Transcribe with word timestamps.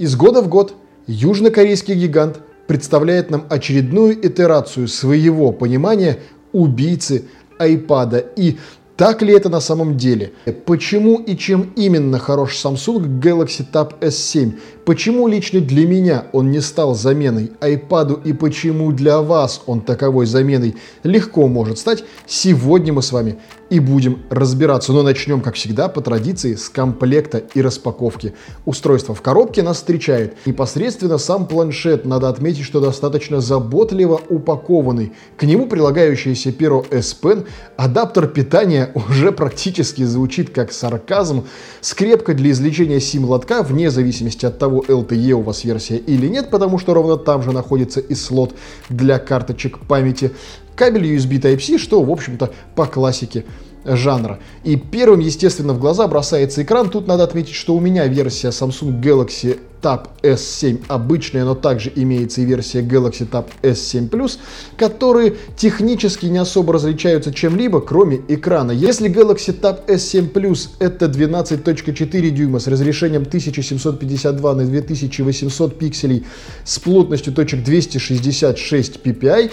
Из 0.00 0.16
года 0.16 0.40
в 0.40 0.48
год 0.48 0.72
южнокорейский 1.06 1.92
гигант 1.92 2.40
представляет 2.66 3.28
нам 3.30 3.44
очередную 3.50 4.14
итерацию 4.26 4.88
своего 4.88 5.52
понимания 5.52 6.20
убийцы 6.52 7.26
айпада. 7.58 8.16
И 8.16 8.56
так 9.00 9.22
ли 9.22 9.32
это 9.32 9.48
на 9.48 9.60
самом 9.60 9.96
деле? 9.96 10.32
Почему 10.66 11.16
и 11.16 11.34
чем 11.34 11.72
именно 11.74 12.18
хорош 12.18 12.62
Samsung 12.62 13.18
Galaxy 13.18 13.64
Tab 13.72 13.98
S7? 14.00 14.58
Почему 14.84 15.26
лично 15.26 15.60
для 15.60 15.86
меня 15.86 16.26
он 16.32 16.50
не 16.50 16.60
стал 16.60 16.94
заменой 16.94 17.50
iPad 17.62 18.22
и 18.24 18.34
почему 18.34 18.92
для 18.92 19.22
вас 19.22 19.62
он 19.64 19.80
таковой 19.80 20.26
заменой 20.26 20.76
легко 21.02 21.48
может 21.48 21.78
стать, 21.78 22.04
сегодня 22.26 22.92
мы 22.92 23.00
с 23.00 23.10
вами 23.10 23.38
и 23.70 23.78
будем 23.78 24.22
разбираться. 24.30 24.92
Но 24.92 25.02
начнем, 25.02 25.40
как 25.40 25.54
всегда, 25.54 25.88
по 25.88 26.00
традиции 26.00 26.56
с 26.56 26.68
комплекта 26.68 27.38
и 27.54 27.62
распаковки. 27.62 28.34
Устройство 28.66 29.14
в 29.14 29.22
коробке 29.22 29.62
нас 29.62 29.76
встречает. 29.76 30.36
Непосредственно 30.44 31.18
сам 31.18 31.46
планшет, 31.46 32.04
надо 32.04 32.28
отметить, 32.28 32.64
что 32.64 32.80
достаточно 32.80 33.40
заботливо 33.40 34.20
упакованный. 34.28 35.12
К 35.36 35.44
нему 35.44 35.66
прилагающийся 35.66 36.52
перо 36.52 36.84
S 36.90 37.16
Pen, 37.20 37.46
адаптер 37.76 38.26
питания 38.26 38.89
уже 38.94 39.32
практически 39.32 40.02
звучит 40.02 40.50
как 40.50 40.72
сарказм, 40.72 41.46
скрепка 41.80 42.34
для 42.34 42.50
извлечения 42.50 43.00
сим-лотка, 43.00 43.62
вне 43.62 43.90
зависимости 43.90 44.46
от 44.46 44.58
того, 44.58 44.84
LTE 44.86 45.32
у 45.32 45.42
вас 45.42 45.64
версия 45.64 45.96
или 45.96 46.26
нет, 46.26 46.50
потому 46.50 46.78
что 46.78 46.94
ровно 46.94 47.16
там 47.16 47.42
же 47.42 47.52
находится 47.52 48.00
и 48.00 48.14
слот 48.14 48.54
для 48.88 49.18
карточек 49.18 49.78
памяти, 49.78 50.32
кабель 50.76 51.14
USB 51.14 51.40
Type-C, 51.40 51.78
что, 51.78 52.02
в 52.02 52.10
общем-то, 52.10 52.50
по 52.74 52.86
классике 52.86 53.44
жанра. 53.84 54.38
И 54.64 54.76
первым, 54.76 55.20
естественно, 55.20 55.72
в 55.72 55.78
глаза 55.78 56.06
бросается 56.06 56.62
экран. 56.62 56.90
Тут 56.90 57.06
надо 57.06 57.24
отметить, 57.24 57.54
что 57.54 57.74
у 57.74 57.80
меня 57.80 58.06
версия 58.06 58.48
Samsung 58.48 59.00
Galaxy 59.00 59.58
Tab 59.80 60.08
S7 60.22 60.84
обычная, 60.88 61.44
но 61.44 61.54
также 61.54 61.90
имеется 61.94 62.42
и 62.42 62.44
версия 62.44 62.80
Galaxy 62.80 63.28
Tab 63.28 63.46
S7 63.62 64.10
Plus, 64.10 64.38
которые 64.76 65.36
технически 65.56 66.26
не 66.26 66.38
особо 66.38 66.74
различаются 66.74 67.32
чем-либо, 67.32 67.80
кроме 67.80 68.20
экрана. 68.28 68.72
Если 68.72 69.10
Galaxy 69.10 69.58
Tab 69.58 69.86
S7 69.86 70.32
Plus 70.32 70.70
это 70.78 71.06
12.4 71.06 72.30
дюйма 72.30 72.58
с 72.58 72.66
разрешением 72.66 73.22
1752 73.22 74.54
на 74.54 74.64
2800 74.66 75.78
пикселей 75.78 76.26
с 76.64 76.78
плотностью 76.78 77.32
точек 77.32 77.64
266 77.64 79.00
ppi, 79.02 79.50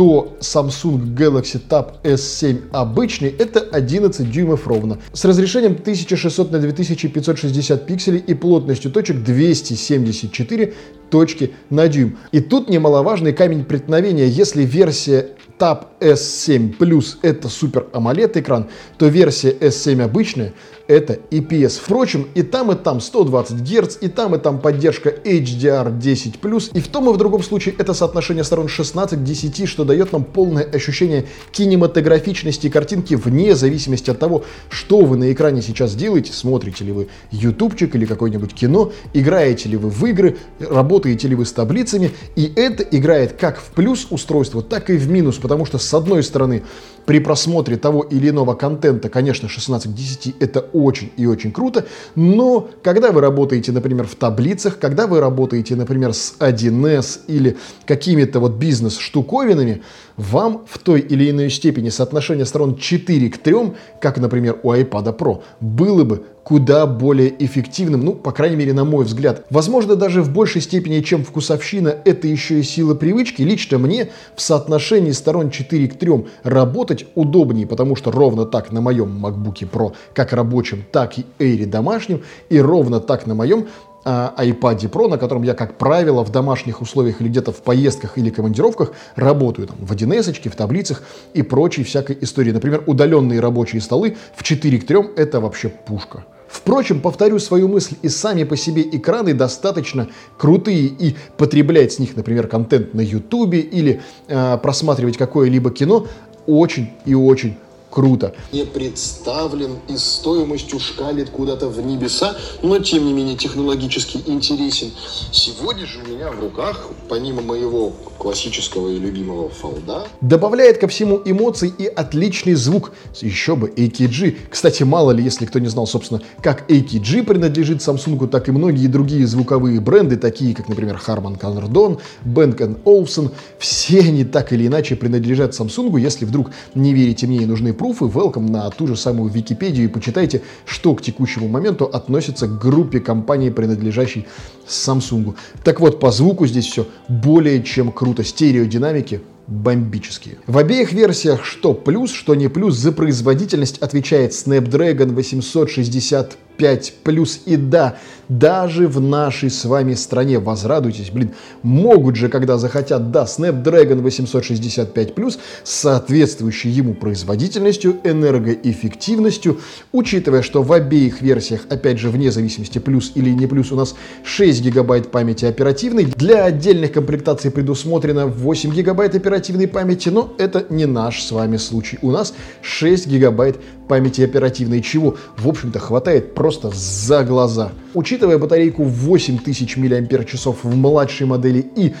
то 0.00 0.34
Samsung 0.40 1.14
Galaxy 1.14 1.60
Tab 1.68 2.00
S7 2.04 2.70
обычный 2.72 3.28
это 3.28 3.60
11 3.60 4.30
дюймов 4.30 4.66
ровно, 4.66 4.96
с 5.12 5.26
разрешением 5.26 5.72
1600 5.72 6.50
на 6.50 6.58
2560 6.58 7.84
пикселей 7.84 8.24
и 8.26 8.32
плотностью 8.32 8.90
точек 8.90 9.22
274 9.22 10.72
точки 11.10 11.50
на 11.68 11.86
дюйм. 11.86 12.16
И 12.32 12.40
тут 12.40 12.70
немаловажный 12.70 13.34
камень 13.34 13.62
преткновения. 13.62 14.26
Если 14.26 14.62
версия 14.62 15.28
Tab 15.60 15.88
S7 16.00 16.78
Plus 16.78 17.18
это 17.20 17.50
супер 17.50 17.86
AMOLED 17.92 18.40
экран, 18.40 18.68
то 18.96 19.06
версия 19.08 19.52
S7 19.52 20.02
обычная 20.02 20.54
это 20.90 21.20
IPS. 21.30 21.80
Впрочем, 21.80 22.26
и 22.34 22.42
там, 22.42 22.72
и 22.72 22.74
там 22.74 23.00
120 23.00 23.62
Гц, 23.62 23.98
и 24.00 24.08
там, 24.08 24.34
и 24.34 24.38
там 24.38 24.58
поддержка 24.58 25.10
HDR10+, 25.10 26.70
и 26.74 26.80
в 26.80 26.88
том 26.88 27.08
и 27.08 27.12
в 27.12 27.16
другом 27.16 27.44
случае 27.44 27.76
это 27.78 27.94
соотношение 27.94 28.42
сторон 28.42 28.66
16 28.66 29.20
к 29.20 29.22
10, 29.22 29.68
что 29.68 29.84
дает 29.84 30.12
нам 30.12 30.24
полное 30.24 30.64
ощущение 30.64 31.26
кинематографичности 31.52 32.68
картинки 32.68 33.14
вне 33.14 33.54
зависимости 33.54 34.10
от 34.10 34.18
того, 34.18 34.42
что 34.68 35.02
вы 35.02 35.16
на 35.16 35.32
экране 35.32 35.62
сейчас 35.62 35.94
делаете, 35.94 36.32
смотрите 36.32 36.84
ли 36.84 36.90
вы 36.90 37.08
ютубчик 37.30 37.94
или 37.94 38.04
какое-нибудь 38.04 38.52
кино, 38.52 38.90
играете 39.14 39.68
ли 39.68 39.76
вы 39.76 39.90
в 39.90 40.04
игры, 40.06 40.38
работаете 40.58 41.28
ли 41.28 41.36
вы 41.36 41.46
с 41.46 41.52
таблицами, 41.52 42.10
и 42.34 42.52
это 42.56 42.82
играет 42.82 43.34
как 43.34 43.60
в 43.60 43.70
плюс 43.76 44.08
устройство, 44.10 44.60
так 44.60 44.90
и 44.90 44.96
в 44.96 45.08
минус, 45.08 45.36
потому 45.50 45.66
что 45.66 45.78
с 45.78 45.92
одной 45.94 46.22
стороны 46.22 46.62
при 47.06 47.18
просмотре 47.18 47.76
того 47.76 48.02
или 48.02 48.28
иного 48.28 48.54
контента, 48.54 49.08
конечно, 49.08 49.48
16 49.48 49.90
к 49.90 49.94
10 49.96 50.36
это 50.38 50.60
очень 50.60 51.10
и 51.16 51.26
очень 51.26 51.50
круто, 51.50 51.86
но 52.14 52.70
когда 52.84 53.10
вы 53.10 53.20
работаете, 53.20 53.72
например, 53.72 54.06
в 54.06 54.14
таблицах, 54.14 54.78
когда 54.78 55.08
вы 55.08 55.18
работаете, 55.18 55.74
например, 55.74 56.14
с 56.14 56.36
1С 56.38 57.22
или 57.26 57.56
какими-то 57.84 58.38
вот 58.38 58.52
бизнес-штуковинами, 58.52 59.82
вам 60.16 60.66
в 60.68 60.78
той 60.78 61.00
или 61.00 61.28
иной 61.30 61.50
степени 61.50 61.88
соотношение 61.88 62.46
сторон 62.46 62.76
4 62.76 63.28
к 63.30 63.38
3, 63.38 63.56
как, 64.00 64.18
например, 64.18 64.60
у 64.62 64.72
iPad 64.72 65.18
Pro, 65.18 65.42
было 65.60 66.04
бы 66.04 66.22
куда 66.50 66.84
более 66.84 67.32
эффективным, 67.44 68.04
ну, 68.04 68.12
по 68.12 68.32
крайней 68.32 68.56
мере, 68.56 68.72
на 68.72 68.84
мой 68.84 69.04
взгляд. 69.04 69.44
Возможно, 69.50 69.94
даже 69.94 70.20
в 70.20 70.32
большей 70.32 70.60
степени, 70.60 70.98
чем 70.98 71.22
вкусовщина, 71.22 71.94
это 72.04 72.26
еще 72.26 72.58
и 72.58 72.64
сила 72.64 72.96
привычки. 72.96 73.42
Лично 73.42 73.78
мне 73.78 74.10
в 74.34 74.42
соотношении 74.42 75.12
сторон 75.12 75.50
4 75.50 75.86
к 75.86 75.96
3 75.96 76.26
работать 76.42 77.06
удобнее, 77.14 77.68
потому 77.68 77.94
что 77.94 78.10
ровно 78.10 78.46
так 78.46 78.72
на 78.72 78.80
моем 78.80 79.24
MacBook 79.24 79.70
Pro, 79.70 79.92
как 80.12 80.32
рабочем, 80.32 80.84
так 80.90 81.18
и 81.18 81.24
Air 81.38 81.66
домашнем, 81.66 82.24
и 82.48 82.58
ровно 82.58 82.98
так 82.98 83.28
на 83.28 83.36
моем 83.36 83.68
iPad 84.04 84.90
Pro, 84.90 85.08
на 85.08 85.18
котором 85.18 85.44
я, 85.44 85.54
как 85.54 85.78
правило, 85.78 86.24
в 86.24 86.32
домашних 86.32 86.80
условиях 86.80 87.20
или 87.20 87.28
где-то 87.28 87.52
в 87.52 87.62
поездках 87.62 88.18
или 88.18 88.30
командировках 88.30 88.90
работаю 89.14 89.68
там, 89.68 89.76
в 89.78 89.92
1С, 89.92 90.50
в 90.50 90.56
таблицах 90.56 91.04
и 91.32 91.42
прочей 91.42 91.84
всякой 91.84 92.18
истории. 92.22 92.50
Например, 92.50 92.82
удаленные 92.86 93.38
рабочие 93.38 93.80
столы 93.80 94.16
в 94.34 94.42
4 94.42 94.78
к 94.78 94.84
3 94.84 94.96
это 95.16 95.38
вообще 95.38 95.68
пушка. 95.68 96.24
Впрочем, 96.50 97.00
повторю 97.00 97.38
свою 97.38 97.68
мысль, 97.68 97.94
и 98.02 98.08
сами 98.08 98.42
по 98.44 98.56
себе 98.56 98.82
экраны 98.82 99.34
достаточно 99.34 100.08
крутые, 100.36 100.86
и 100.86 101.14
потреблять 101.36 101.92
с 101.92 101.98
них, 102.00 102.16
например, 102.16 102.48
контент 102.48 102.92
на 102.92 103.00
Ютубе 103.00 103.60
или 103.60 104.00
э, 104.26 104.58
просматривать 104.58 105.16
какое-либо 105.16 105.70
кино 105.70 106.06
очень 106.46 106.90
и 107.06 107.14
очень 107.14 107.56
круто. 107.90 108.34
Не 108.52 108.64
представлен 108.64 109.78
и 109.88 109.96
стоимостью 109.96 110.78
шкалит 110.80 111.30
куда-то 111.30 111.68
в 111.68 111.84
небеса, 111.84 112.36
но 112.62 112.78
тем 112.78 113.04
не 113.04 113.12
менее 113.12 113.36
технологически 113.36 114.20
интересен. 114.26 114.90
Сегодня 115.32 115.86
же 115.86 116.00
у 116.04 116.08
меня 116.08 116.30
в 116.30 116.40
руках, 116.40 116.88
помимо 117.08 117.42
моего 117.42 117.92
классического 118.18 118.90
и 118.90 118.98
любимого 118.98 119.48
фолда, 119.48 120.06
добавляет 120.20 120.78
ко 120.78 120.88
всему 120.88 121.20
эмоций 121.24 121.72
и 121.76 121.86
отличный 121.86 122.54
звук. 122.54 122.92
Еще 123.20 123.56
бы 123.56 123.68
AKG. 123.68 124.36
Кстати, 124.50 124.82
мало 124.82 125.10
ли, 125.10 125.24
если 125.24 125.46
кто 125.46 125.58
не 125.58 125.68
знал, 125.68 125.86
собственно, 125.86 126.20
как 126.42 126.70
AKG 126.70 127.24
принадлежит 127.24 127.78
Samsung, 127.78 128.28
так 128.28 128.48
и 128.48 128.52
многие 128.52 128.86
другие 128.86 129.26
звуковые 129.26 129.80
бренды, 129.80 130.16
такие 130.16 130.54
как, 130.54 130.68
например, 130.68 131.00
Harman 131.04 131.38
Kardon, 131.38 132.00
Bang 132.24 132.82
Olufsen, 132.84 133.30
все 133.58 134.00
они 134.00 134.24
так 134.24 134.52
или 134.52 134.66
иначе 134.66 134.96
принадлежат 134.96 135.52
Samsung. 135.52 135.98
Если 135.98 136.24
вдруг 136.24 136.50
не 136.74 136.94
верите 136.94 137.26
мне 137.26 137.38
и 137.38 137.46
нужны 137.46 137.72
пруфы, 137.80 138.04
welcome 138.04 138.50
на 138.50 138.68
ту 138.68 138.86
же 138.86 138.94
самую 138.94 139.30
Википедию 139.30 139.86
и 139.86 139.88
почитайте, 139.88 140.42
что 140.66 140.94
к 140.94 141.00
текущему 141.00 141.48
моменту 141.48 141.86
относится 141.86 142.46
к 142.46 142.58
группе 142.58 143.00
компаний, 143.00 143.50
принадлежащей 143.50 144.26
Samsung. 144.68 145.34
Так 145.64 145.80
вот, 145.80 145.98
по 145.98 146.10
звуку 146.10 146.46
здесь 146.46 146.66
все 146.66 146.86
более 147.08 147.62
чем 147.62 147.90
круто. 147.90 148.22
Стереодинамики 148.22 149.22
бомбические. 149.46 150.36
В 150.46 150.58
обеих 150.58 150.92
версиях 150.92 151.42
что 151.42 151.72
плюс, 151.72 152.12
что 152.12 152.34
не 152.34 152.48
плюс, 152.48 152.76
за 152.76 152.92
производительность 152.92 153.78
отвечает 153.78 154.32
Snapdragon 154.32 155.14
860 155.14 156.36
5 156.60 156.92
плюс. 157.04 157.40
И 157.46 157.56
да, 157.56 157.96
даже 158.28 158.86
в 158.86 159.00
нашей 159.00 159.48
с 159.48 159.64
вами 159.64 159.94
стране, 159.94 160.38
возрадуйтесь, 160.38 161.10
блин, 161.10 161.32
могут 161.62 162.16
же, 162.16 162.28
когда 162.28 162.58
захотят, 162.58 163.10
да, 163.10 163.24
Snapdragon 163.24 164.02
865 164.02 165.14
плюс 165.14 165.38
с 165.64 165.70
соответствующей 165.70 166.68
ему 166.68 166.92
производительностью, 166.92 167.96
энергоэффективностью, 168.04 169.58
учитывая, 169.90 170.42
что 170.42 170.62
в 170.62 170.70
обеих 170.72 171.22
версиях, 171.22 171.62
опять 171.70 171.98
же, 171.98 172.10
вне 172.10 172.30
зависимости 172.30 172.78
плюс 172.78 173.12
или 173.14 173.30
не 173.30 173.46
плюс, 173.46 173.72
у 173.72 173.76
нас 173.76 173.94
6 174.22 174.62
гигабайт 174.62 175.10
памяти 175.10 175.46
оперативной. 175.46 176.04
Для 176.04 176.44
отдельных 176.44 176.92
комплектаций 176.92 177.50
предусмотрено 177.50 178.26
8 178.26 178.70
гигабайт 178.74 179.14
оперативной 179.14 179.66
памяти, 179.66 180.10
но 180.10 180.34
это 180.36 180.66
не 180.68 180.84
наш 180.84 181.22
с 181.22 181.32
вами 181.32 181.56
случай. 181.56 181.98
У 182.02 182.10
нас 182.10 182.34
6 182.60 183.06
гигабайт 183.06 183.56
памяти 183.90 184.22
оперативной, 184.22 184.82
чего, 184.82 185.16
в 185.36 185.48
общем-то, 185.48 185.80
хватает 185.80 186.32
просто 186.36 186.70
за 186.72 187.24
глаза. 187.24 187.72
Учитывая 187.92 188.38
батарейку 188.38 188.84
8000 188.84 189.76
мАч 189.76 190.28
в 190.62 190.76
младшей 190.76 191.26
модели 191.26 191.66
и 191.76 191.92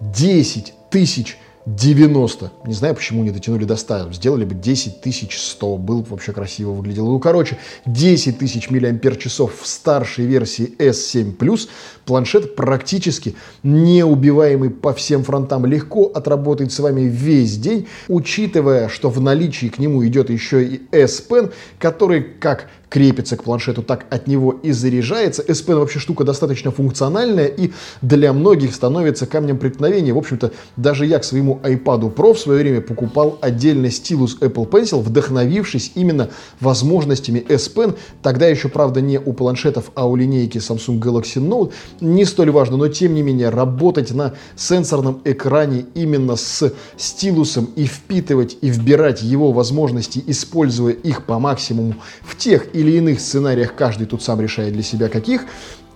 10 0.00 0.74
тысяч 0.90 1.38
90. 1.66 2.52
Не 2.64 2.74
знаю, 2.74 2.94
почему 2.94 3.24
не 3.24 3.32
дотянули 3.32 3.64
до 3.64 3.74
100. 3.74 4.12
Сделали 4.12 4.44
бы 4.44 4.54
10 4.54 5.00
100. 5.32 5.76
Было 5.78 6.00
бы 6.00 6.10
вообще 6.10 6.32
красиво 6.32 6.70
выглядело. 6.70 7.06
Ну, 7.06 7.18
короче, 7.18 7.58
10 7.86 8.38
тысяч 8.38 8.70
мАч 8.70 8.82
в 8.82 9.66
старшей 9.66 10.26
версии 10.26 10.72
S7+. 10.78 11.68
Планшет 12.04 12.54
практически 12.54 13.34
неубиваемый 13.64 14.70
по 14.70 14.94
всем 14.94 15.24
фронтам. 15.24 15.66
Легко 15.66 16.04
отработать 16.04 16.72
с 16.72 16.78
вами 16.78 17.02
весь 17.02 17.58
день, 17.58 17.88
учитывая, 18.06 18.88
что 18.88 19.10
в 19.10 19.20
наличии 19.20 19.66
к 19.66 19.78
нему 19.78 20.06
идет 20.06 20.30
еще 20.30 20.64
и 20.64 20.82
S 20.92 21.24
Pen, 21.28 21.52
который, 21.80 22.22
как 22.22 22.68
крепится 22.88 23.36
к 23.36 23.42
планшету, 23.42 23.82
так 23.82 24.06
от 24.10 24.26
него 24.26 24.52
и 24.52 24.70
заряжается. 24.70 25.42
S 25.46 25.64
Pen 25.66 25.78
вообще 25.78 25.98
штука 25.98 26.24
достаточно 26.24 26.70
функциональная 26.70 27.46
и 27.46 27.72
для 28.00 28.32
многих 28.32 28.74
становится 28.74 29.26
камнем 29.26 29.58
преткновения. 29.58 30.12
В 30.12 30.18
общем-то, 30.18 30.52
даже 30.76 31.04
я 31.04 31.18
к 31.18 31.24
своему 31.24 31.60
iPad 31.64 32.14
Pro 32.14 32.34
в 32.34 32.38
свое 32.38 32.60
время 32.60 32.80
покупал 32.80 33.38
отдельный 33.40 33.90
стилус 33.90 34.38
Apple 34.40 34.68
Pencil, 34.68 35.02
вдохновившись 35.02 35.92
именно 35.94 36.30
возможностями 36.60 37.44
S 37.48 37.70
Pen. 37.74 37.96
Тогда 38.22 38.46
еще, 38.46 38.68
правда, 38.68 39.00
не 39.00 39.18
у 39.18 39.32
планшетов, 39.32 39.90
а 39.94 40.06
у 40.06 40.14
линейки 40.14 40.58
Samsung 40.58 41.00
Galaxy 41.00 41.36
Note. 41.36 41.72
Не 42.00 42.24
столь 42.24 42.50
важно, 42.50 42.76
но 42.76 42.88
тем 42.88 43.14
не 43.14 43.22
менее, 43.22 43.48
работать 43.48 44.12
на 44.12 44.34
сенсорном 44.54 45.20
экране 45.24 45.86
именно 45.94 46.36
с 46.36 46.72
стилусом 46.96 47.68
и 47.76 47.86
впитывать 47.86 48.58
и 48.60 48.70
вбирать 48.70 49.22
его 49.22 49.52
возможности, 49.52 50.22
используя 50.26 50.92
их 50.92 51.24
по 51.24 51.38
максимуму 51.38 51.96
в 52.22 52.36
тех 52.36 52.74
или 52.76 52.85
иных 52.92 53.20
сценариях, 53.20 53.74
каждый 53.74 54.06
тут 54.06 54.22
сам 54.22 54.40
решает 54.40 54.72
для 54.72 54.82
себя 54.82 55.08
каких, 55.08 55.42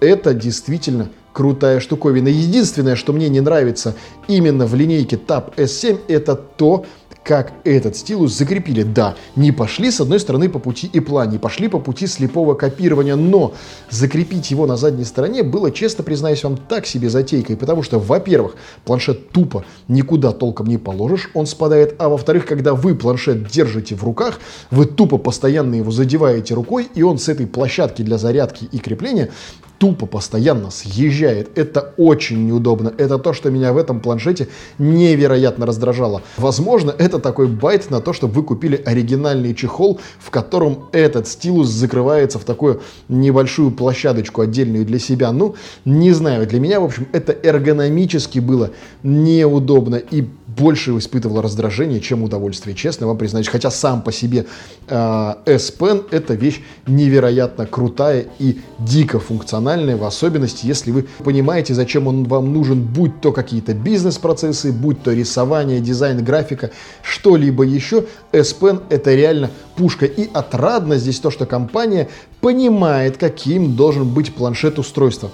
это 0.00 0.34
действительно 0.34 1.10
крутая 1.32 1.80
штуковина. 1.80 2.28
Единственное, 2.28 2.96
что 2.96 3.12
мне 3.12 3.28
не 3.28 3.40
нравится 3.40 3.94
именно 4.28 4.66
в 4.66 4.74
линейке 4.74 5.16
Tab 5.16 5.54
S7, 5.56 6.00
это 6.08 6.34
то, 6.34 6.84
как 7.24 7.52
этот 7.64 7.96
стилус 7.96 8.36
закрепили. 8.36 8.82
Да, 8.82 9.14
не 9.36 9.52
пошли 9.52 9.90
с 9.90 10.00
одной 10.00 10.20
стороны 10.20 10.48
по 10.48 10.58
пути 10.58 10.90
Apple, 10.92 11.30
не 11.30 11.38
пошли 11.38 11.68
по 11.68 11.78
пути 11.78 12.06
слепого 12.06 12.54
копирования, 12.54 13.16
но 13.16 13.54
закрепить 13.90 14.50
его 14.50 14.66
на 14.66 14.76
задней 14.76 15.04
стороне 15.04 15.42
было, 15.42 15.70
честно 15.70 16.04
признаюсь 16.04 16.42
вам, 16.44 16.56
так 16.56 16.86
себе 16.86 17.10
затейкой, 17.10 17.56
потому 17.56 17.82
что, 17.82 17.98
во-первых, 17.98 18.56
планшет 18.84 19.30
тупо 19.30 19.64
никуда 19.88 20.32
толком 20.32 20.66
не 20.66 20.78
положишь, 20.78 21.30
он 21.34 21.46
спадает, 21.46 21.94
а 21.98 22.08
во-вторых, 22.08 22.46
когда 22.46 22.74
вы 22.74 22.94
планшет 22.94 23.48
держите 23.48 23.94
в 23.94 24.04
руках, 24.04 24.40
вы 24.70 24.86
тупо 24.86 25.18
постоянно 25.18 25.74
его 25.74 25.90
задеваете 25.90 26.54
рукой, 26.54 26.88
и 26.94 27.02
он 27.02 27.18
с 27.18 27.28
этой 27.28 27.46
площадки 27.46 28.02
для 28.02 28.18
зарядки 28.18 28.68
и 28.70 28.78
крепления 28.78 29.30
тупо 29.80 30.04
постоянно 30.04 30.70
съезжает. 30.70 31.58
Это 31.58 31.94
очень 31.96 32.46
неудобно. 32.46 32.92
Это 32.98 33.18
то, 33.18 33.32
что 33.32 33.50
меня 33.50 33.72
в 33.72 33.78
этом 33.78 34.00
планшете 34.00 34.48
невероятно 34.78 35.64
раздражало. 35.64 36.20
Возможно, 36.36 36.94
это 36.96 37.18
такой 37.18 37.48
байт 37.48 37.90
на 37.90 38.02
то, 38.02 38.12
чтобы 38.12 38.34
вы 38.34 38.42
купили 38.42 38.76
оригинальный 38.84 39.54
чехол, 39.54 39.98
в 40.18 40.30
котором 40.30 40.90
этот 40.92 41.26
стилус 41.26 41.68
закрывается 41.68 42.38
в 42.38 42.44
такую 42.44 42.82
небольшую 43.08 43.70
площадочку 43.70 44.42
отдельную 44.42 44.84
для 44.84 44.98
себя. 44.98 45.32
Ну, 45.32 45.54
не 45.86 46.12
знаю, 46.12 46.46
для 46.46 46.60
меня, 46.60 46.78
в 46.78 46.84
общем, 46.84 47.06
это 47.12 47.32
эргономически 47.32 48.38
было 48.38 48.72
неудобно 49.02 49.96
и 49.96 50.26
больше 50.56 50.96
испытывал 50.96 51.40
раздражение, 51.40 52.00
чем 52.00 52.22
удовольствие, 52.22 52.74
честно 52.74 53.06
вам 53.06 53.18
признаюсь. 53.18 53.48
Хотя 53.48 53.70
сам 53.70 54.02
по 54.02 54.12
себе 54.12 54.46
э, 54.88 55.34
S-Pen 55.46 56.06
это 56.10 56.34
вещь 56.34 56.60
невероятно 56.86 57.66
крутая 57.66 58.26
и 58.38 58.60
дико 58.78 59.20
функциональная, 59.20 59.96
в 59.96 60.04
особенности, 60.04 60.66
если 60.66 60.90
вы 60.90 61.06
понимаете, 61.24 61.74
зачем 61.74 62.06
он 62.06 62.24
вам 62.24 62.52
нужен, 62.52 62.82
будь 62.82 63.20
то 63.20 63.32
какие-то 63.32 63.74
бизнес-процессы, 63.74 64.72
будь 64.72 65.02
то 65.02 65.12
рисование, 65.12 65.80
дизайн, 65.80 66.24
графика, 66.24 66.70
что-либо 67.02 67.64
еще. 67.64 68.06
S-Pen 68.32 68.82
это 68.90 69.14
реально 69.14 69.50
пушка. 69.76 70.06
И 70.06 70.28
отрадно 70.32 70.96
здесь 70.96 71.20
то, 71.20 71.30
что 71.30 71.46
компания 71.46 72.08
понимает, 72.40 73.16
каким 73.16 73.76
должен 73.76 74.08
быть 74.08 74.34
планшет-устройства 74.34 75.30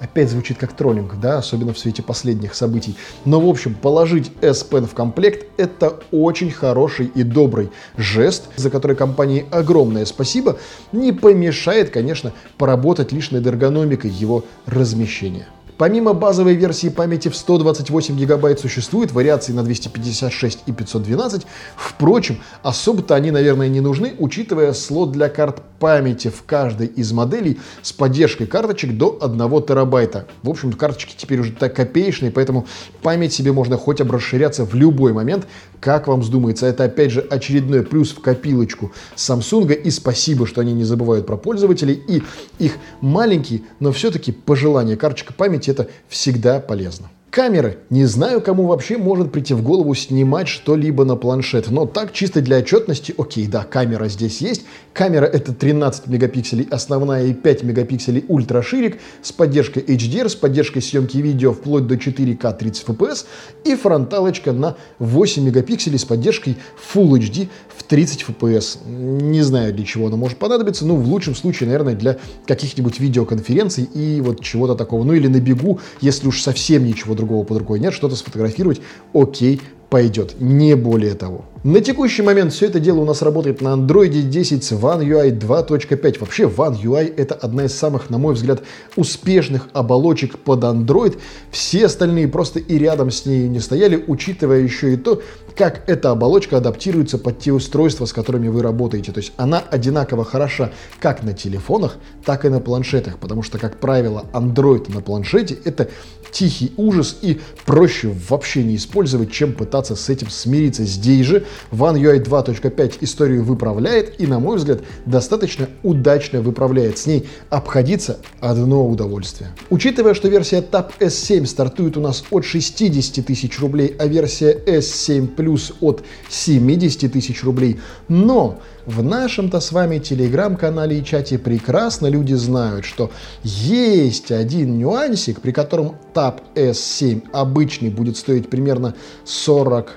опять 0.00 0.30
звучит 0.30 0.58
как 0.58 0.72
троллинг, 0.72 1.18
да, 1.20 1.38
особенно 1.38 1.72
в 1.72 1.78
свете 1.78 2.02
последних 2.02 2.54
событий. 2.54 2.96
Но, 3.24 3.40
в 3.40 3.48
общем, 3.48 3.74
положить 3.74 4.32
S 4.40 4.66
Pen 4.68 4.86
в 4.86 4.94
комплект– 4.94 5.46
это 5.56 6.00
очень 6.10 6.50
хороший 6.50 7.06
и 7.06 7.22
добрый 7.22 7.70
жест, 7.96 8.48
за 8.56 8.70
который 8.70 8.96
компании 8.96 9.46
огромное 9.50 10.04
спасибо, 10.04 10.58
не 10.92 11.12
помешает, 11.12 11.90
конечно, 11.90 12.32
поработать 12.56 13.12
лишь 13.12 13.30
над 13.30 13.46
эргономикой 13.46 14.10
его 14.10 14.44
размещения. 14.66 15.46
Помимо 15.78 16.12
базовой 16.12 16.56
версии 16.56 16.88
памяти 16.88 17.28
в 17.28 17.36
128 17.36 18.16
гигабайт 18.16 18.58
существует 18.58 19.12
вариации 19.12 19.52
на 19.52 19.62
256 19.62 20.64
и 20.66 20.72
512. 20.72 21.46
Впрочем, 21.76 22.40
особо-то 22.64 23.14
они, 23.14 23.30
наверное, 23.30 23.68
не 23.68 23.80
нужны, 23.80 24.14
учитывая 24.18 24.72
слот 24.72 25.12
для 25.12 25.28
карт 25.28 25.62
памяти 25.78 26.28
в 26.28 26.42
каждой 26.42 26.88
из 26.88 27.12
моделей 27.12 27.60
с 27.82 27.92
поддержкой 27.92 28.46
карточек 28.46 28.96
до 28.96 29.18
1 29.20 29.62
терабайта. 29.62 30.26
В 30.42 30.50
общем, 30.50 30.72
карточки 30.72 31.14
теперь 31.16 31.38
уже 31.38 31.52
так 31.52 31.76
копеечные, 31.76 32.32
поэтому 32.32 32.66
память 33.00 33.32
себе 33.32 33.52
можно 33.52 33.76
хоть 33.76 34.00
обрасширяться 34.00 34.64
в 34.64 34.74
любой 34.74 35.12
момент, 35.12 35.46
как 35.78 36.08
вам 36.08 36.22
вздумается. 36.22 36.66
Это, 36.66 36.84
опять 36.84 37.12
же, 37.12 37.20
очередной 37.20 37.84
плюс 37.84 38.10
в 38.10 38.20
копилочку 38.20 38.90
Samsung. 39.14 39.72
И 39.72 39.90
спасибо, 39.90 40.44
что 40.44 40.60
они 40.60 40.72
не 40.72 40.82
забывают 40.82 41.24
про 41.24 41.36
пользователей. 41.36 42.02
И 42.08 42.24
их 42.58 42.78
маленькие, 43.00 43.62
но 43.78 43.92
все-таки 43.92 44.32
пожелания 44.32 44.96
карточка 44.96 45.32
памяти 45.32 45.67
это 45.68 45.88
всегда 46.08 46.60
полезно. 46.60 47.10
Камеры. 47.30 47.76
Не 47.90 48.06
знаю, 48.06 48.40
кому 48.40 48.66
вообще 48.66 48.96
может 48.96 49.30
прийти 49.32 49.52
в 49.52 49.62
голову 49.62 49.94
снимать 49.94 50.48
что-либо 50.48 51.04
на 51.04 51.14
планшет, 51.14 51.70
но 51.70 51.84
так 51.84 52.14
чисто 52.14 52.40
для 52.40 52.58
отчетности, 52.58 53.14
окей, 53.18 53.46
да, 53.46 53.64
камера 53.64 54.08
здесь 54.08 54.40
есть. 54.40 54.64
Камера 54.94 55.26
это 55.26 55.52
13 55.52 56.06
мегапикселей 56.06 56.66
основная 56.70 57.26
и 57.26 57.34
5 57.34 57.64
мегапикселей 57.64 58.24
ультраширик 58.28 58.98
с 59.22 59.30
поддержкой 59.32 59.82
HDR, 59.82 60.30
с 60.30 60.36
поддержкой 60.36 60.80
съемки 60.80 61.18
видео 61.18 61.52
вплоть 61.52 61.86
до 61.86 61.96
4К 61.96 62.56
30 62.56 62.86
FPS 62.86 63.26
и 63.64 63.76
фронталочка 63.76 64.52
на 64.52 64.76
8 64.98 65.44
мегапикселей 65.44 65.98
с 65.98 66.06
поддержкой 66.06 66.56
Full 66.94 67.10
HD 67.18 67.48
в 67.76 67.82
30 67.82 68.24
FPS. 68.26 68.78
Не 68.88 69.42
знаю, 69.42 69.74
для 69.74 69.84
чего 69.84 70.06
она 70.06 70.16
может 70.16 70.38
понадобиться, 70.38 70.86
ну, 70.86 70.96
в 70.96 71.06
лучшем 71.06 71.34
случае, 71.34 71.66
наверное, 71.66 71.94
для 71.94 72.16
каких-нибудь 72.46 72.98
видеоконференций 73.00 73.84
и 73.84 74.22
вот 74.22 74.40
чего-то 74.40 74.74
такого. 74.74 75.04
Ну, 75.04 75.12
или 75.12 75.26
на 75.28 75.40
бегу, 75.40 75.78
если 76.00 76.26
уж 76.26 76.40
совсем 76.40 76.84
ничего 76.84 77.17
другого 77.18 77.44
под 77.44 77.58
рукой 77.58 77.80
нет, 77.80 77.92
что-то 77.92 78.16
сфотографировать, 78.16 78.80
окей, 79.12 79.60
пойдет, 79.90 80.40
не 80.40 80.74
более 80.74 81.14
того. 81.14 81.44
На 81.64 81.80
текущий 81.80 82.22
момент 82.22 82.52
все 82.52 82.66
это 82.66 82.78
дело 82.78 83.00
у 83.00 83.04
нас 83.04 83.20
работает 83.20 83.60
на 83.60 83.74
Android 83.74 84.10
10 84.10 84.62
с 84.62 84.70
One 84.70 85.04
UI 85.04 85.36
2.5. 85.36 86.20
Вообще 86.20 86.44
One 86.44 86.80
UI 86.80 87.12
это 87.16 87.34
одна 87.34 87.64
из 87.64 87.74
самых, 87.74 88.10
на 88.10 88.18
мой 88.18 88.34
взгляд, 88.34 88.62
успешных 88.94 89.68
оболочек 89.72 90.38
под 90.38 90.62
Android. 90.62 91.18
Все 91.50 91.86
остальные 91.86 92.28
просто 92.28 92.60
и 92.60 92.78
рядом 92.78 93.10
с 93.10 93.26
ней 93.26 93.48
не 93.48 93.58
стояли, 93.58 94.04
учитывая 94.06 94.60
еще 94.60 94.94
и 94.94 94.96
то, 94.96 95.20
как 95.56 95.82
эта 95.88 96.12
оболочка 96.12 96.58
адаптируется 96.58 97.18
под 97.18 97.40
те 97.40 97.52
устройства, 97.52 98.04
с 98.04 98.12
которыми 98.12 98.46
вы 98.46 98.62
работаете. 98.62 99.10
То 99.10 99.18
есть 99.18 99.32
она 99.36 99.58
одинаково 99.58 100.24
хороша 100.24 100.70
как 101.00 101.24
на 101.24 101.32
телефонах, 101.32 101.96
так 102.24 102.44
и 102.44 102.48
на 102.48 102.60
планшетах, 102.60 103.18
потому 103.18 103.42
что, 103.42 103.58
как 103.58 103.80
правило, 103.80 104.26
Android 104.32 104.94
на 104.94 105.00
планшете 105.00 105.58
это 105.64 105.88
тихий 106.30 106.72
ужас 106.76 107.16
и 107.22 107.40
проще 107.66 108.14
вообще 108.28 108.62
не 108.62 108.76
использовать, 108.76 109.32
чем 109.32 109.52
пытаться 109.52 109.96
с 109.96 110.08
этим 110.08 110.30
смириться. 110.30 110.84
Здесь 110.84 111.26
же 111.26 111.46
One 111.70 111.96
UI 111.96 112.22
2.5 112.22 112.98
историю 113.00 113.44
выправляет 113.44 114.20
и, 114.20 114.26
на 114.26 114.38
мой 114.38 114.56
взгляд, 114.56 114.80
достаточно 115.06 115.68
удачно 115.82 116.40
выправляет. 116.40 116.98
С 116.98 117.06
ней 117.06 117.28
обходиться 117.50 118.18
одно 118.40 118.86
удовольствие. 118.86 119.50
Учитывая, 119.70 120.14
что 120.14 120.28
версия 120.28 120.60
Tab 120.60 120.90
S7 120.98 121.46
стартует 121.46 121.96
у 121.96 122.00
нас 122.00 122.24
от 122.30 122.44
60 122.44 123.24
тысяч 123.24 123.58
рублей, 123.58 123.94
а 123.98 124.06
версия 124.06 124.52
S7 124.66 125.34
Plus 125.34 125.74
от 125.80 126.02
70 126.28 127.12
тысяч 127.12 127.42
рублей, 127.42 127.78
но 128.08 128.58
в 128.86 129.02
нашем-то 129.02 129.60
с 129.60 129.70
вами 129.72 129.98
телеграм-канале 129.98 130.98
и 130.98 131.04
чате 131.04 131.38
прекрасно 131.38 132.06
люди 132.06 132.32
знают, 132.32 132.86
что 132.86 133.10
есть 133.42 134.32
один 134.32 134.78
нюансик, 134.78 135.40
при 135.42 135.52
котором 135.52 135.96
Tab 136.14 136.40
S7 136.54 137.24
обычный 137.32 137.90
будет 137.90 138.16
стоить 138.16 138.48
примерно 138.48 138.94
40 139.24 139.92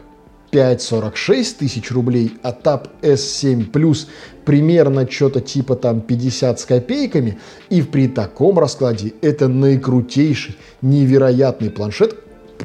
5-46 0.52 1.56
тысяч 1.60 1.92
рублей, 1.92 2.38
а 2.44 2.52
Tab 2.52 2.90
S7 3.02 3.72
Plus 3.72 4.08
примерно 4.46 5.10
что-то 5.10 5.42
типа 5.42 5.76
там 5.76 6.02
50 6.02 6.60
с 6.60 6.66
копейками, 6.66 7.40
и 7.70 7.82
при 7.82 8.08
таком 8.08 8.60
раскладе 8.60 9.14
это 9.22 9.48
наикрутейший, 9.48 10.58
невероятный 10.82 11.70
планшет, 11.70 12.16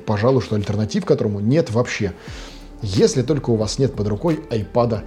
пожалуй, 0.05 0.43
что 0.43 0.57
альтернатив 0.57 1.05
которому 1.05 1.41
нет 1.41 1.71
вообще. 1.71 2.13
Если 2.83 3.23
только 3.23 3.51
у 3.51 3.57
вас 3.57 3.79
нет 3.79 3.95
под 3.95 4.09
рукой 4.09 4.41
iPad 4.51 5.03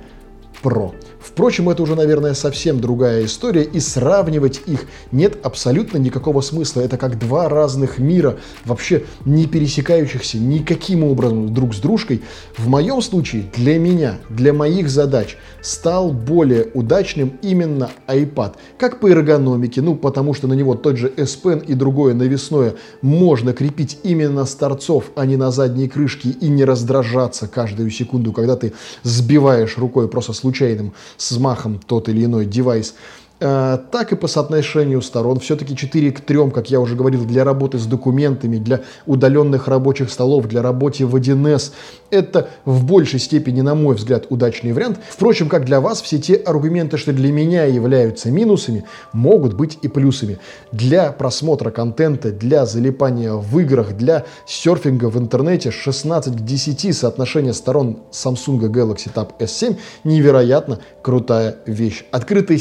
Pro. 0.61 0.93
Впрочем, 1.19 1.69
это 1.69 1.83
уже, 1.83 1.95
наверное, 1.95 2.33
совсем 2.33 2.79
другая 2.79 3.25
история, 3.25 3.63
и 3.63 3.79
сравнивать 3.79 4.61
их 4.65 4.85
нет 5.11 5.37
абсолютно 5.43 5.97
никакого 5.97 6.41
смысла. 6.41 6.81
Это 6.81 6.97
как 6.97 7.19
два 7.19 7.49
разных 7.49 7.99
мира, 7.99 8.37
вообще 8.65 9.03
не 9.25 9.45
пересекающихся 9.45 10.37
никаким 10.37 11.03
образом 11.03 11.53
друг 11.53 11.75
с 11.75 11.79
дружкой. 11.79 12.21
В 12.57 12.67
моем 12.67 13.01
случае, 13.01 13.45
для 13.55 13.77
меня, 13.77 14.17
для 14.29 14.53
моих 14.53 14.89
задач, 14.89 15.37
стал 15.61 16.11
более 16.11 16.67
удачным 16.73 17.37
именно 17.41 17.89
iPad. 18.07 18.55
Как 18.77 18.99
по 18.99 19.09
эргономике, 19.09 19.81
ну, 19.81 19.95
потому 19.95 20.33
что 20.33 20.47
на 20.47 20.53
него 20.53 20.75
тот 20.75 20.97
же 20.97 21.11
S 21.17 21.37
Pen 21.43 21.65
и 21.65 21.73
другое 21.73 22.13
навесное 22.13 22.75
можно 23.01 23.53
крепить 23.53 23.99
именно 24.03 24.45
с 24.45 24.55
торцов, 24.55 25.11
а 25.15 25.25
не 25.25 25.35
на 25.35 25.51
задней 25.51 25.89
крышке, 25.89 26.29
и 26.29 26.47
не 26.47 26.63
раздражаться 26.63 27.47
каждую 27.47 27.89
секунду, 27.91 28.31
когда 28.31 28.55
ты 28.55 28.73
сбиваешь 29.03 29.77
рукой 29.77 30.07
просто 30.07 30.33
случайным 30.49 30.93
взмахом 31.17 31.79
тот 31.79 32.09
или 32.09 32.25
иной 32.25 32.45
девайс. 32.45 32.95
Э, 33.39 33.77
так 33.91 34.11
и 34.11 34.15
по 34.15 34.27
соотношению 34.27 35.01
сторон. 35.01 35.39
Все-таки 35.39 35.75
4 35.75 36.11
к 36.11 36.21
3, 36.21 36.51
как 36.51 36.69
я 36.69 36.79
уже 36.79 36.95
говорил, 36.95 37.25
для 37.25 37.43
работы 37.43 37.77
с 37.77 37.85
документами, 37.85 38.57
для 38.57 38.81
удаленных 39.05 39.67
рабочих 39.67 40.09
столов, 40.09 40.47
для 40.47 40.61
работы 40.61 41.05
в 41.05 41.15
1С. 41.15 41.71
Это 42.09 42.49
в 42.65 42.85
большей 42.85 43.19
степени, 43.19 43.61
на 43.61 43.75
мой 43.75 43.95
взгляд, 43.95 44.25
удачный 44.29 44.73
вариант. 44.73 44.99
Впрочем, 45.09 45.49
как 45.49 45.65
для 45.65 45.79
вас, 45.79 46.01
все 46.01 46.17
те 46.17 46.35
аргументы, 46.35 46.97
что 46.97 47.13
для 47.13 47.31
меня 47.31 47.65
являются 47.65 48.31
минусами, 48.31 48.85
могут 49.13 49.53
быть 49.53 49.77
и 49.81 49.87
плюсами. 49.87 50.39
Для 50.71 51.11
просмотра 51.11 51.71
контента, 51.71 52.31
для 52.31 52.65
залипания 52.65 53.33
в 53.33 53.59
играх, 53.59 53.95
для 53.95 54.25
серфинга 54.45 55.09
в 55.09 55.17
интернете 55.17 55.71
16 55.71 56.35
к 56.35 56.39
10 56.39 56.95
соотношение 56.95 57.53
сторон 57.53 57.99
Samsung 58.11 58.59
Galaxy 58.59 59.11
Tab 59.13 59.31
S7 59.39 59.77
невероятно 60.03 60.79
крутая 61.01 61.57
вещь. 61.65 62.05
Открытые 62.11 62.59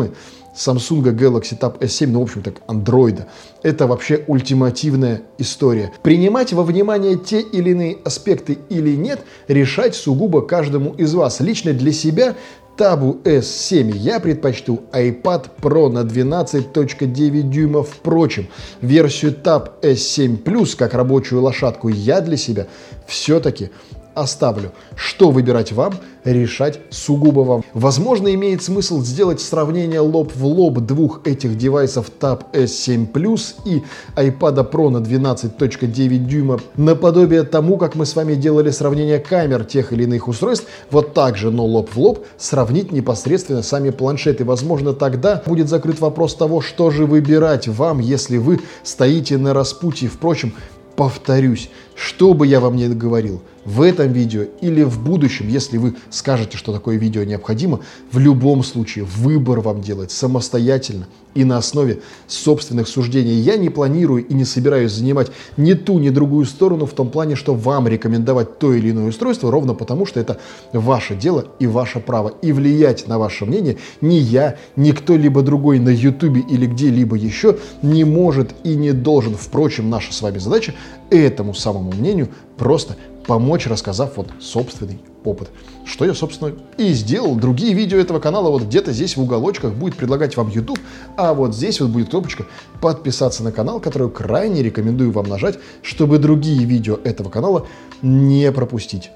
системы 0.00 0.12
Samsung 0.54 1.02
Galaxy 1.14 1.58
Tab 1.58 1.78
S7, 1.78 2.08
ну, 2.08 2.20
в 2.20 2.22
общем 2.24 2.42
так, 2.42 2.54
андроида. 2.66 3.28
Это 3.62 3.86
вообще 3.86 4.24
ультимативная 4.26 5.22
история. 5.38 5.92
Принимать 6.02 6.52
во 6.52 6.64
внимание 6.64 7.16
те 7.16 7.40
или 7.40 7.70
иные 7.70 7.98
аспекты 8.04 8.58
или 8.68 8.96
нет, 8.96 9.20
решать 9.48 9.94
сугубо 9.94 10.42
каждому 10.42 10.92
из 10.94 11.14
вас. 11.14 11.40
Лично 11.40 11.72
для 11.72 11.92
себя 11.92 12.34
Табу 12.76 13.20
S7 13.24 13.96
я 13.96 14.20
предпочту 14.20 14.80
iPad 14.92 15.50
Pro 15.60 15.88
на 15.88 16.00
12.9 16.00 17.42
дюймов. 17.42 17.90
Впрочем, 17.90 18.48
версию 18.80 19.36
Tab 19.42 19.80
S7 19.82 20.42
Plus 20.42 20.76
как 20.76 20.94
рабочую 20.94 21.42
лошадку 21.42 21.88
я 21.88 22.20
для 22.20 22.36
себя 22.36 22.66
все-таки 23.06 23.70
оставлю. 24.14 24.72
Что 24.96 25.30
выбирать 25.30 25.72
вам, 25.72 25.94
решать 26.24 26.80
сугубо 26.90 27.40
вам. 27.40 27.64
Возможно, 27.74 28.32
имеет 28.34 28.62
смысл 28.62 29.02
сделать 29.02 29.40
сравнение 29.40 30.00
лоб 30.00 30.32
в 30.34 30.44
лоб 30.44 30.80
двух 30.80 31.26
этих 31.26 31.56
девайсов 31.56 32.10
Tab 32.20 32.44
S7 32.52 33.10
Plus 33.10 33.54
и 33.64 33.82
iPad 34.16 34.70
Pro 34.70 34.90
на 34.90 34.98
12.9 34.98 36.18
дюйма, 36.18 36.60
наподобие 36.76 37.42
тому, 37.42 37.76
как 37.76 37.94
мы 37.94 38.06
с 38.06 38.16
вами 38.16 38.34
делали 38.34 38.70
сравнение 38.70 39.18
камер 39.18 39.64
тех 39.64 39.92
или 39.92 40.04
иных 40.04 40.28
устройств, 40.28 40.66
вот 40.90 41.14
так 41.14 41.36
же, 41.36 41.50
но 41.50 41.64
лоб 41.64 41.90
в 41.94 41.98
лоб, 41.98 42.26
сравнить 42.38 42.92
непосредственно 42.92 43.62
сами 43.62 43.90
планшеты. 43.90 44.44
Возможно, 44.44 44.92
тогда 44.92 45.42
будет 45.46 45.68
закрыт 45.68 46.00
вопрос 46.00 46.34
того, 46.34 46.60
что 46.60 46.90
же 46.90 47.06
выбирать 47.06 47.68
вам, 47.68 48.00
если 48.00 48.38
вы 48.38 48.60
стоите 48.82 49.38
на 49.38 49.54
распутье. 49.54 50.08
Впрочем, 50.08 50.52
повторюсь, 50.96 51.70
что 51.94 52.34
бы 52.34 52.46
я 52.46 52.60
вам 52.60 52.76
ни 52.76 52.86
говорил, 52.86 53.42
в 53.64 53.82
этом 53.82 54.12
видео 54.12 54.44
или 54.60 54.82
в 54.82 55.02
будущем, 55.02 55.48
если 55.48 55.78
вы 55.78 55.96
скажете, 56.10 56.56
что 56.56 56.72
такое 56.72 56.96
видео 56.96 57.24
необходимо, 57.24 57.80
в 58.10 58.18
любом 58.18 58.64
случае 58.64 59.04
выбор 59.04 59.60
вам 59.60 59.80
делать 59.82 60.10
самостоятельно 60.10 61.06
и 61.34 61.44
на 61.44 61.58
основе 61.58 62.00
собственных 62.26 62.88
суждений. 62.88 63.34
Я 63.34 63.56
не 63.56 63.68
планирую 63.68 64.26
и 64.26 64.34
не 64.34 64.44
собираюсь 64.44 64.92
занимать 64.92 65.30
ни 65.56 65.74
ту, 65.74 65.98
ни 65.98 66.10
другую 66.10 66.46
сторону 66.46 66.86
в 66.86 66.92
том 66.92 67.10
плане, 67.10 67.36
что 67.36 67.54
вам 67.54 67.86
рекомендовать 67.86 68.58
то 68.58 68.72
или 68.72 68.90
иное 68.90 69.08
устройство, 69.08 69.50
ровно 69.50 69.74
потому, 69.74 70.06
что 70.06 70.18
это 70.18 70.38
ваше 70.72 71.14
дело 71.14 71.46
и 71.58 71.66
ваше 71.66 72.00
право. 72.00 72.32
И 72.42 72.52
влиять 72.52 73.06
на 73.06 73.18
ваше 73.18 73.44
мнение 73.44 73.76
ни 74.00 74.14
я, 74.14 74.56
ни 74.76 74.90
кто-либо 74.92 75.42
другой 75.42 75.78
на 75.78 75.90
YouTube 75.90 76.38
или 76.48 76.66
где-либо 76.66 77.16
еще 77.16 77.58
не 77.82 78.04
может 78.04 78.54
и 78.64 78.74
не 78.74 78.92
должен. 78.92 79.36
Впрочем, 79.36 79.88
наша 79.90 80.12
с 80.12 80.22
вами 80.22 80.38
задача 80.38 80.74
этому 81.10 81.54
самому 81.54 81.92
мнению 81.92 82.28
просто 82.56 82.96
помочь, 83.30 83.68
рассказав 83.68 84.16
вот 84.16 84.26
собственный 84.40 84.98
опыт. 85.22 85.50
Что 85.84 86.04
я, 86.04 86.14
собственно, 86.14 86.52
и 86.78 86.92
сделал. 86.94 87.36
Другие 87.36 87.74
видео 87.74 87.96
этого 87.96 88.18
канала 88.18 88.50
вот 88.50 88.64
где-то 88.64 88.90
здесь 88.90 89.16
в 89.16 89.22
уголочках 89.22 89.72
будет 89.72 89.94
предлагать 89.94 90.36
вам 90.36 90.48
YouTube, 90.48 90.80
а 91.16 91.32
вот 91.32 91.54
здесь 91.54 91.80
вот 91.80 91.90
будет 91.90 92.10
кнопочка 92.10 92.44
подписаться 92.80 93.44
на 93.44 93.52
канал, 93.52 93.78
которую 93.78 94.10
крайне 94.10 94.64
рекомендую 94.64 95.12
вам 95.12 95.28
нажать, 95.28 95.60
чтобы 95.80 96.18
другие 96.18 96.64
видео 96.64 96.98
этого 97.04 97.30
канала 97.30 97.68
не 98.02 98.50
пропустить. 98.50 99.12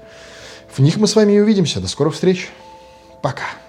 В 0.71 0.79
них 0.79 0.95
мы 0.95 1.07
с 1.07 1.15
вами 1.17 1.33
и 1.33 1.39
увидимся. 1.41 1.81
До 1.81 1.89
скорых 1.89 2.13
встреч. 2.13 2.49
Пока. 3.21 3.64